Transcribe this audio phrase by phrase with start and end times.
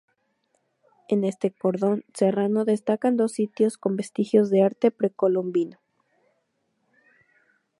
[1.09, 5.77] En este cordón serrano destacan dos sitios con vestigios de arte precolombino.